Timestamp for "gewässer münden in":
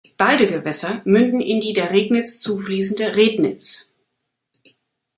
0.47-1.59